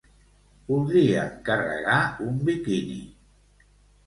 [0.71, 1.99] Voldria encarregar
[2.29, 2.99] un biquini.